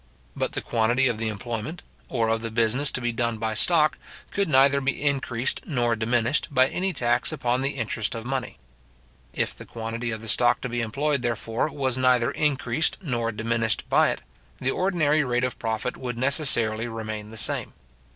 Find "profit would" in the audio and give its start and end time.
15.59-16.17